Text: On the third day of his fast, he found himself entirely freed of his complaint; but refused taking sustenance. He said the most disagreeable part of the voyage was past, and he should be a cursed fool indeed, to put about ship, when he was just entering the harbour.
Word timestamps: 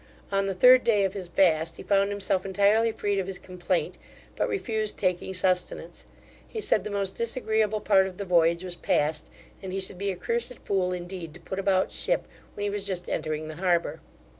On 0.31 0.47
the 0.47 0.55
third 0.55 0.83
day 0.83 1.03
of 1.03 1.13
his 1.13 1.27
fast, 1.27 1.77
he 1.77 1.83
found 1.83 2.09
himself 2.09 2.43
entirely 2.43 2.91
freed 2.91 3.19
of 3.19 3.27
his 3.27 3.37
complaint; 3.37 3.99
but 4.35 4.49
refused 4.49 4.97
taking 4.97 5.35
sustenance. 5.35 6.07
He 6.47 6.59
said 6.59 6.83
the 6.83 6.89
most 6.89 7.15
disagreeable 7.15 7.81
part 7.81 8.07
of 8.07 8.17
the 8.17 8.25
voyage 8.25 8.63
was 8.63 8.73
past, 8.73 9.29
and 9.61 9.71
he 9.71 9.79
should 9.79 9.99
be 9.99 10.09
a 10.09 10.15
cursed 10.15 10.57
fool 10.57 10.91
indeed, 10.91 11.35
to 11.35 11.39
put 11.39 11.59
about 11.59 11.91
ship, 11.91 12.27
when 12.55 12.63
he 12.63 12.69
was 12.71 12.87
just 12.87 13.07
entering 13.11 13.47
the 13.47 13.57
harbour. 13.57 14.01